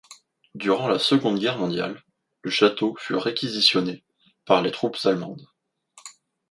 [0.55, 2.01] Durant la Seconde Guerre mondiale,
[2.41, 4.03] le château fut réquisitionné
[4.45, 5.47] par les troupes allemandes.